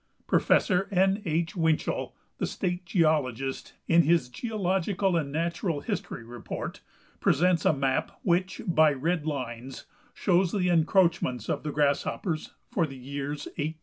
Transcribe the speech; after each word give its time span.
Prof. 0.25 0.71
N. 0.91 1.21
H. 1.25 1.55
Winchell, 1.55 2.15
the 2.39 2.47
state 2.47 2.85
geologist, 2.87 3.73
in 3.87 4.01
his 4.01 4.29
geological 4.29 5.15
and 5.15 5.31
natural 5.31 5.81
history 5.81 6.23
report, 6.23 6.81
presents 7.19 7.65
a 7.65 7.71
map 7.73 8.19
which, 8.23 8.63
by 8.65 8.93
red 8.93 9.27
lines, 9.27 9.85
shows 10.15 10.53
the 10.53 10.69
encroachments 10.69 11.49
of 11.49 11.61
the 11.61 11.71
grasshoppers 11.71 12.55
for 12.71 12.87
the 12.87 12.97
years 12.97 13.45
1873 13.45 13.63
76. 13.75 13.79